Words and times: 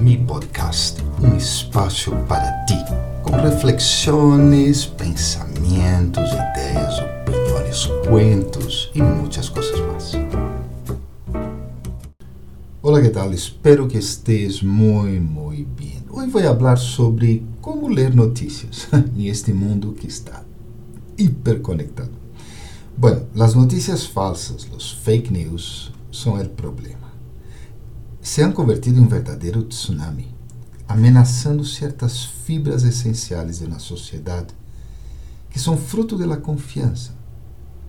Mi 0.00 0.16
Podcast, 0.16 1.02
um 1.22 1.36
espaço 1.36 2.10
para 2.26 2.64
ti, 2.64 2.74
com 3.22 3.32
reflexões, 3.32 4.86
pensamentos, 4.86 6.24
ideias, 6.32 6.98
opiniões, 7.00 7.86
cuentos 8.08 8.90
e 8.94 9.02
muitas 9.02 9.50
coisas 9.50 9.78
mais. 9.80 10.12
Olá, 12.80 13.02
que 13.02 13.10
tal? 13.10 13.30
Espero 13.34 13.86
que 13.86 13.98
estés 13.98 14.62
muito, 14.62 15.20
muito 15.20 15.68
bem. 15.78 16.02
Hoje 16.08 16.30
vou 16.30 16.42
falar 16.42 16.76
sobre 16.76 17.46
como 17.60 17.86
ler 17.86 18.14
notícias 18.14 18.88
em 19.14 19.26
este 19.26 19.52
mundo 19.52 19.92
que 19.92 20.06
está 20.06 20.42
hiperconectado. 21.18 22.12
Bueno, 22.96 23.26
as 23.38 23.54
notícias 23.54 24.06
falsas, 24.06 24.66
os 24.74 24.92
fake 24.92 25.30
news, 25.30 25.92
são 26.10 26.40
o 26.40 26.48
problema 26.48 27.00
se 28.30 28.44
han 28.44 28.52
convertido 28.52 29.00
em 29.00 29.08
verdadeiro 29.08 29.64
tsunami, 29.64 30.32
ameaçando 30.86 31.64
certas 31.64 32.24
fibras 32.24 32.84
essenciais 32.84 33.58
da 33.58 33.80
sociedade, 33.80 34.54
que 35.50 35.58
são 35.58 35.76
fruto 35.76 36.16
da 36.16 36.36
confiança, 36.36 37.12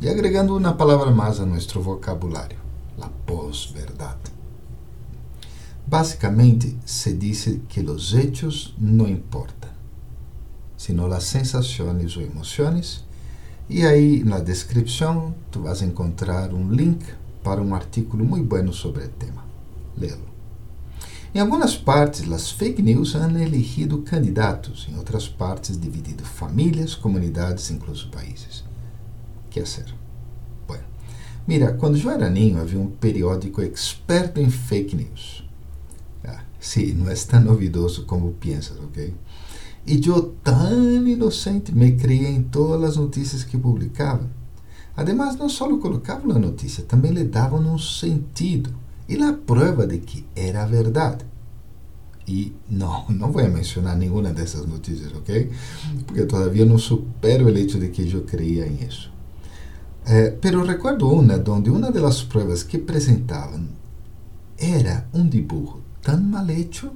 e 0.00 0.08
agregando 0.08 0.56
uma 0.56 0.74
palavra 0.74 1.10
mais 1.10 1.40
a 1.40 1.80
vocabulário, 1.80 2.56
a 3.00 3.08
pós-verdade. 3.08 4.30
Basicamente, 5.84 6.78
se 6.86 7.14
diz 7.14 7.58
que 7.68 7.80
os 7.80 8.14
hechos 8.14 8.76
não 8.78 9.08
importam, 9.08 9.70
sino 10.76 11.12
as 11.12 11.24
sensações 11.24 12.16
ou 12.16 12.22
emoções, 12.22 13.04
e 13.68 13.84
aí 13.84 14.22
na 14.22 14.38
descrição 14.38 15.34
tu 15.50 15.62
vas 15.62 15.82
encontrar 15.82 16.54
um 16.54 16.70
link 16.70 17.04
para 17.42 17.60
um 17.60 17.74
artigo 17.74 18.16
muito 18.16 18.46
bueno 18.46 18.72
sobre 18.72 19.04
o 19.04 19.08
tema 19.08 19.48
lê-lo. 19.98 20.27
Em 21.34 21.40
algumas 21.40 21.76
partes, 21.76 22.30
as 22.32 22.50
fake 22.50 22.80
news 22.80 23.14
han 23.14 23.38
elegido 23.38 23.98
candidatos, 23.98 24.88
em 24.90 24.96
outras 24.96 25.28
partes, 25.28 25.78
dividido 25.78 26.24
famílias, 26.24 26.94
comunidades, 26.94 27.70
incluso 27.70 28.08
países. 28.08 28.64
Que 29.50 29.64
ser? 29.66 29.94
Bueno, 30.66 30.84
mira, 31.46 31.74
quando 31.74 31.98
eu 31.98 32.10
era 32.10 32.30
ninho, 32.30 32.58
havia 32.58 32.80
um 32.80 32.88
periódico 32.88 33.60
experto 33.60 34.40
em 34.40 34.48
fake 34.48 34.96
news. 34.96 35.44
Ah, 36.24 36.40
sim, 36.58 36.94
não 36.94 37.10
é 37.10 37.14
tão 37.14 37.42
novidoso 37.42 38.06
como 38.06 38.32
pensas, 38.32 38.78
ok? 38.78 39.14
E 39.86 40.00
eu, 40.06 40.34
tão 40.42 41.06
inocente, 41.06 41.74
me 41.74 41.92
criei 41.92 42.36
em 42.36 42.42
todas 42.42 42.90
as 42.90 42.96
notícias 42.96 43.44
que 43.44 43.58
publicava. 43.58 44.28
Ademais, 44.96 45.36
não 45.36 45.48
só 45.48 45.68
colocava 45.76 46.26
na 46.26 46.38
notícia, 46.38 46.84
também 46.84 47.12
lhe 47.12 47.24
davam 47.24 47.60
um 47.60 47.78
sentido 47.78 48.74
e 49.08 49.22
a 49.22 49.32
prova 49.32 49.86
de 49.86 49.98
que 49.98 50.24
era 50.36 50.66
verdade. 50.66 51.24
E 52.26 52.52
não, 52.68 53.06
não 53.10 53.32
vou 53.32 53.42
mencionar 53.48 53.96
nenhuma 53.96 54.30
dessas 54.30 54.66
notícias, 54.66 55.12
ok? 55.12 55.50
Porque 56.06 56.26
todavia 56.26 56.64
não 56.64 56.78
supero 56.78 57.46
o 57.46 57.48
hecho 57.50 57.78
de 57.78 57.88
que 57.88 58.10
eu 58.10 58.22
creia 58.22 58.66
em 58.66 58.86
isso. 58.86 59.10
Eh, 60.06 60.36
pero 60.40 60.64
recuerdo 60.64 61.10
uma 61.10 61.42
onde 61.50 61.70
uma 61.70 61.90
das 61.90 62.22
provas 62.22 62.62
que 62.62 62.78
apresentavam 62.78 63.68
era 64.58 65.06
um 65.12 65.28
dibujo 65.28 65.82
tão 66.02 66.20
mal 66.20 66.48
hecho 66.48 66.90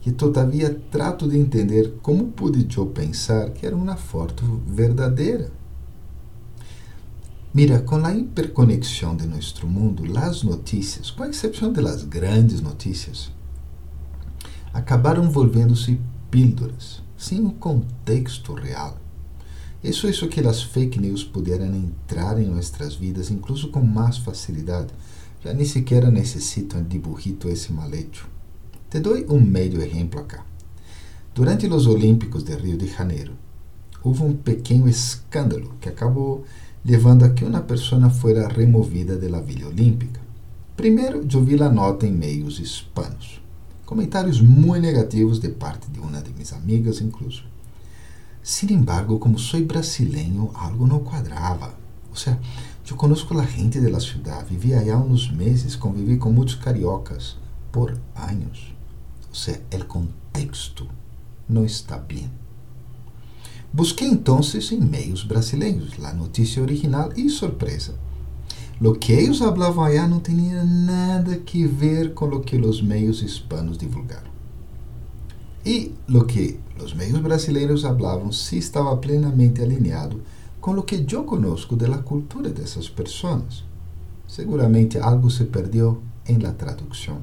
que 0.00 0.10
todavia 0.12 0.80
trato 0.90 1.28
de 1.28 1.38
entender 1.38 1.94
como 2.02 2.28
pude 2.28 2.66
eu 2.76 2.86
pensar 2.86 3.50
que 3.50 3.64
era 3.64 3.76
uma 3.76 3.96
foto 3.96 4.60
verdadeira. 4.66 5.50
Mira, 7.54 7.80
com 7.80 7.96
a 7.96 8.14
hiperconexão 8.14 9.14
de 9.14 9.26
nosso 9.26 9.66
mundo, 9.66 10.18
as 10.18 10.42
notícias, 10.42 11.10
com 11.10 11.26
exceção 11.26 11.70
de 11.70 11.82
las 11.82 12.02
grandes 12.02 12.62
notícias, 12.62 13.30
acabaram 14.72 15.30
volvendo-se 15.30 16.00
píldoras, 16.30 17.02
sem 17.14 17.42
um 17.42 17.50
contexto 17.50 18.54
real. 18.54 18.96
Isso 19.84 20.06
é 20.06 20.10
isso 20.10 20.28
que 20.28 20.40
as 20.40 20.62
fake 20.62 20.98
news 20.98 21.24
puderam 21.24 21.66
entrar 21.74 22.40
em 22.40 22.46
nossas 22.46 22.94
vidas, 22.94 23.30
incluso 23.30 23.68
com 23.68 23.82
mais 23.82 24.16
facilidade. 24.16 24.94
Já 25.44 25.52
nem 25.52 25.66
sequer 25.66 26.10
necessitam 26.10 26.80
um 26.80 26.84
dibujito 26.84 27.50
esse 27.50 27.70
malecho. 27.70 28.30
Te 28.88 28.98
dou 28.98 29.14
um 29.28 29.38
meio 29.38 29.82
exemplo 29.82 30.20
acá. 30.20 30.46
Durante 31.34 31.66
os 31.66 31.86
Olímpicos 31.86 32.44
de 32.44 32.54
Rio 32.54 32.78
de 32.78 32.86
Janeiro, 32.86 33.34
houve 34.02 34.22
um 34.22 34.34
pequeno 34.34 34.88
escândalo 34.88 35.74
que 35.78 35.90
acabou 35.90 36.46
levando 36.84 37.24
a 37.24 37.30
que 37.30 37.44
uma 37.44 37.60
pessoa 37.60 38.10
fuera 38.10 38.48
removida 38.48 39.16
da 39.16 39.40
Vila 39.40 39.68
Olímpica. 39.68 40.20
Primeiro, 40.76 41.26
eu 41.32 41.44
vi 41.44 41.62
a 41.62 41.70
nota 41.70 42.06
em 42.06 42.12
meios 42.12 42.58
hispanos. 42.58 43.40
Comentários 43.86 44.40
muito 44.40 44.82
negativos 44.82 45.38
de 45.38 45.48
parte 45.48 45.88
de 45.90 46.00
uma 46.00 46.20
de 46.20 46.32
minhas 46.32 46.52
amigas, 46.52 47.00
incluso. 47.00 47.44
Sin 48.42 48.72
embargo, 48.72 49.18
como 49.18 49.38
sou 49.38 49.64
brasileiro, 49.64 50.50
algo 50.54 50.86
não 50.86 51.04
quadrava. 51.04 51.74
Ou 52.10 52.16
seja, 52.16 52.38
eu 52.90 52.96
conozco 52.96 53.38
a 53.38 53.46
gente 53.46 53.80
da 53.80 54.00
cidade, 54.00 54.50
vivi 54.50 54.74
allá 54.74 54.98
uns 54.98 55.30
meses, 55.30 55.76
convivi 55.76 56.16
com 56.16 56.32
muitos 56.32 56.56
cariocas 56.56 57.36
por 57.70 57.96
anos. 58.16 58.74
Ou 59.28 59.34
seja, 59.34 59.62
o 59.72 59.84
contexto 59.84 60.88
não 61.48 61.64
está 61.64 61.96
bem. 61.96 62.28
Busquei 63.72 64.06
então 64.06 64.40
em 64.40 64.80
meios 64.80 65.24
brasileiros 65.24 65.92
a 66.04 66.12
notícia 66.12 66.62
original 66.62 67.10
e 67.16 67.30
surpresa. 67.30 67.94
Lo 68.78 68.94
que 68.96 69.12
eles 69.12 69.38
falavam 69.38 69.84
allá 69.84 70.06
não 70.06 70.20
tinha 70.20 70.62
nada 70.64 71.36
que 71.36 71.66
ver 71.66 72.12
com 72.12 72.26
o 72.26 72.40
que 72.40 72.56
os 72.56 72.82
meios 72.82 73.22
hispanos 73.22 73.78
divulgaram. 73.78 74.30
E 75.64 75.94
lo 76.06 76.24
que 76.26 76.58
os 76.82 76.92
meios 76.92 77.18
brasileiros 77.20 77.82
falavam 77.82 78.30
sí 78.30 78.58
estava 78.58 78.96
plenamente 78.96 79.62
alinhado 79.62 80.20
com 80.60 80.72
o 80.72 80.82
que 80.82 81.04
eu 81.10 81.24
conozco 81.24 81.74
da 81.74 81.96
cultura 81.98 82.50
dessas 82.50 82.88
pessoas. 82.88 83.64
Seguramente 84.28 84.98
algo 84.98 85.30
se 85.30 85.44
perdeu 85.44 86.02
em 86.28 86.38
la 86.38 86.52
tradução. 86.52 87.22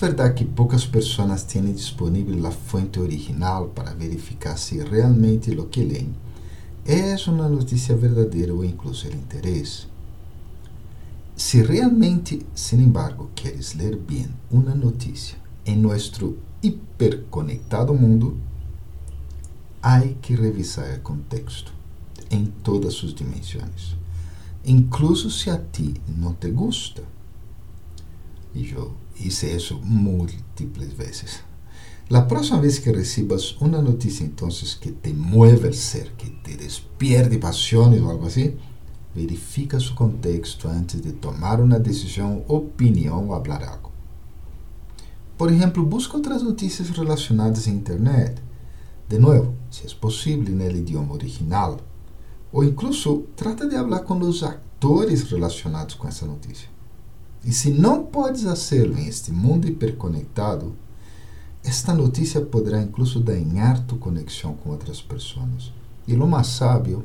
Verdade 0.00 0.34
que 0.34 0.44
poucas 0.44 0.86
pessoas 0.86 1.42
têm 1.42 1.72
disponível 1.72 2.46
a 2.46 2.52
fonte 2.52 3.00
original 3.00 3.66
para 3.70 3.94
verificar 3.94 4.56
se 4.56 4.78
realmente 4.78 5.50
o 5.50 5.66
que 5.66 5.82
leem 5.82 6.14
é 6.86 7.16
uma 7.28 7.48
notícia 7.48 7.96
verdadeira 7.96 8.54
ou 8.54 8.64
incluso 8.64 9.08
o 9.08 9.12
interesse. 9.12 9.88
Se 11.36 11.62
realmente, 11.62 12.46
sin 12.54 12.80
embargo, 12.80 13.28
queres 13.34 13.74
ler 13.74 13.96
bem 13.96 14.28
uma 14.48 14.72
notícia 14.72 15.36
em 15.66 15.76
nosso 15.76 16.36
hiperconectado 16.62 17.92
mundo, 17.92 18.38
há 19.82 20.00
que 20.22 20.36
revisar 20.36 20.96
o 20.96 21.00
contexto 21.00 21.74
em 22.30 22.46
todas 22.62 22.94
suas 22.94 23.12
dimensões, 23.12 23.96
incluso 24.64 25.28
se 25.28 25.50
a 25.50 25.58
ti 25.58 25.94
não 26.06 26.34
te 26.34 26.52
gusta. 26.52 27.17
E 28.54 28.70
eu 28.70 28.94
hice 29.18 29.54
isso 29.54 29.80
múltiplas 29.82 30.92
vezes. 30.92 31.42
La 32.10 32.26
próxima 32.26 32.58
vez 32.58 32.78
que 32.78 32.90
recibas 32.90 33.54
uma 33.60 33.82
notícia 33.82 34.24
entonces 34.24 34.74
que 34.74 34.92
te 34.92 35.12
mueve 35.12 35.68
el 35.68 35.74
ser, 35.74 36.12
que 36.16 36.30
te 36.42 36.56
despierte 36.56 37.36
pasiones 37.36 38.00
ou 38.00 38.08
algo 38.08 38.26
assim, 38.26 38.56
verifica 39.14 39.78
su 39.78 39.94
contexto 39.94 40.68
antes 40.68 41.02
de 41.02 41.12
tomar 41.12 41.60
uma 41.60 41.78
decisão, 41.78 42.44
opinião 42.48 43.26
ou 43.26 43.34
hablar 43.34 43.62
algo. 43.62 43.92
Por 45.36 45.52
exemplo, 45.52 45.84
busca 45.84 46.16
outras 46.16 46.42
notícias 46.42 46.88
relacionadas 46.88 47.66
em 47.66 47.74
internet. 47.74 48.42
De 49.06 49.18
novo, 49.18 49.54
se 49.70 49.86
é 49.86 49.94
possível, 49.94 50.54
no 50.54 50.76
idioma 50.76 51.12
original. 51.12 51.78
Ou 52.50 52.64
incluso, 52.64 53.26
trata 53.36 53.68
de 53.68 53.76
falar 53.76 54.00
com 54.00 54.18
os 54.18 54.42
atores 54.42 55.30
relacionados 55.30 55.94
com 55.94 56.08
essa 56.08 56.24
notícia. 56.24 56.68
E 57.44 57.52
se 57.52 57.70
não 57.70 58.04
podes 58.04 58.42
fazê-lo 58.42 58.98
em 58.98 59.06
este 59.06 59.32
mundo 59.32 59.66
hiperconectado, 59.66 60.74
esta 61.64 61.94
notícia 61.94 62.40
poderá 62.40 62.80
incluso 62.80 63.20
dañar 63.20 63.84
tu 63.86 63.96
conexão 63.96 64.54
com 64.54 64.70
outras 64.70 65.00
pessoas. 65.00 65.72
E 66.06 66.14
o 66.14 66.26
mais 66.26 66.48
sábio, 66.48 67.04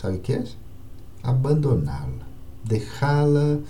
sabe 0.00 0.16
o 0.16 0.20
que 0.20 0.32
é? 0.34 0.44
Abandoná-la, 1.22 2.26
deixá-la 2.64 3.60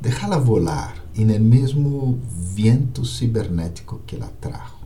deixá-la 0.00 0.38
volar 0.38 0.94
e 1.14 1.24
no 1.24 1.38
mesmo 1.40 2.20
viento 2.54 3.04
cibernético 3.04 4.00
que 4.06 4.16
ela 4.16 4.30
trajo. 4.40 4.78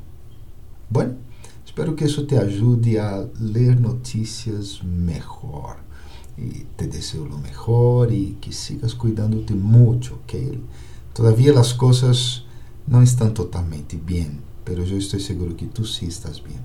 Bueno, 0.88 1.16
espero 1.64 1.94
que 1.94 2.04
isso 2.04 2.24
te 2.26 2.36
ajude 2.36 2.98
a 2.98 3.26
ler 3.38 3.78
notícias 3.78 4.80
melhor 4.82 5.76
e 6.36 6.66
te 6.76 6.86
desejo 6.86 7.26
lo 7.26 7.38
mejor 7.38 8.12
y 8.12 8.38
que 8.40 8.52
sigas 8.52 8.94
cuidándote 8.94 9.54
mucho, 9.54 10.20
¿ok? 10.22 10.34
Todavía 11.12 11.52
las 11.52 11.74
cosas 11.74 12.44
no 12.86 13.02
están 13.02 13.34
totalmente 13.34 13.96
bien, 13.96 14.40
pero 14.64 14.84
yo 14.84 14.96
estoy 14.96 15.20
seguro 15.20 15.56
que 15.56 15.66
tú 15.66 15.84
sí 15.84 16.06
estás 16.06 16.42
bien. 16.42 16.60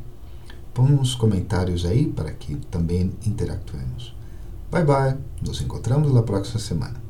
Pon 0.73 0.93
uns 0.93 1.15
comentários 1.15 1.85
aí 1.85 2.05
para 2.05 2.37
que 2.37 2.55
também 2.69 3.11
interactuemos. 3.25 4.13
Bye 4.71 4.83
bye, 4.83 5.17
nos 5.41 5.59
encontramos 5.61 6.13
na 6.13 6.21
próxima 6.21 6.59
semana. 6.59 7.06